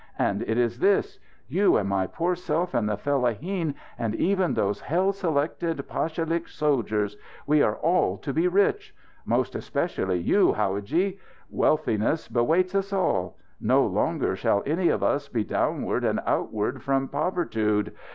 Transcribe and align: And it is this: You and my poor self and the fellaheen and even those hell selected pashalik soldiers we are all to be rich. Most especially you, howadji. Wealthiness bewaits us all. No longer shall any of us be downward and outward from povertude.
And 0.17 0.41
it 0.47 0.57
is 0.57 0.79
this: 0.79 1.19
You 1.47 1.77
and 1.77 1.87
my 1.87 2.07
poor 2.07 2.33
self 2.35 2.73
and 2.73 2.89
the 2.89 2.97
fellaheen 2.97 3.75
and 3.99 4.15
even 4.15 4.55
those 4.55 4.81
hell 4.81 5.11
selected 5.13 5.77
pashalik 5.87 6.47
soldiers 6.49 7.15
we 7.45 7.61
are 7.61 7.75
all 7.75 8.17
to 8.17 8.33
be 8.33 8.47
rich. 8.47 8.95
Most 9.27 9.53
especially 9.53 10.17
you, 10.17 10.53
howadji. 10.53 11.19
Wealthiness 11.51 12.27
bewaits 12.29 12.73
us 12.73 12.91
all. 12.91 13.37
No 13.59 13.85
longer 13.85 14.35
shall 14.35 14.63
any 14.65 14.89
of 14.89 15.03
us 15.03 15.27
be 15.29 15.43
downward 15.43 16.03
and 16.03 16.19
outward 16.25 16.81
from 16.81 17.07
povertude. 17.07 17.93